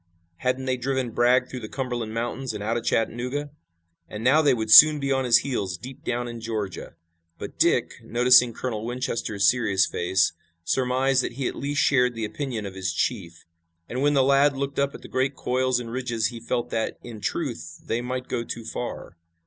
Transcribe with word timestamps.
Hadn't 0.37 0.65
they 0.65 0.77
driven 0.77 1.11
Bragg 1.11 1.47
through 1.47 1.59
the 1.59 1.69
Cumberland 1.69 2.11
Mountains 2.11 2.55
and 2.55 2.63
out 2.63 2.75
of 2.75 2.83
Chattanooga, 2.83 3.51
and 4.09 4.23
now 4.23 4.41
they 4.41 4.55
would 4.55 4.71
soon 4.71 4.99
be 4.99 5.11
on 5.11 5.25
his 5.25 5.37
heels 5.45 5.77
deep 5.77 6.03
down 6.03 6.27
in 6.27 6.41
Georgia. 6.41 6.95
But 7.37 7.59
Dick, 7.59 7.93
noticing 8.03 8.51
Colonel 8.51 8.83
Winchester's 8.83 9.47
serious 9.47 9.85
face, 9.85 10.33
surmised 10.63 11.21
that 11.21 11.33
he 11.33 11.47
at 11.47 11.53
least 11.53 11.83
shared 11.83 12.15
the 12.15 12.25
opinion 12.25 12.65
of 12.65 12.73
his 12.73 12.91
chief. 12.91 13.45
And 13.87 14.01
when 14.01 14.15
the 14.15 14.23
lad 14.23 14.57
looked 14.57 14.79
up 14.79 14.95
at 14.95 15.03
the 15.03 15.07
great 15.07 15.35
coils 15.35 15.79
and 15.79 15.91
ridges 15.91 16.29
he 16.29 16.39
felt 16.39 16.71
that, 16.71 16.97
in 17.03 17.21
truth, 17.21 17.81
they 17.85 18.01
might 18.01 18.27
go 18.27 18.43
too 18.43 18.65
far. 18.65 19.17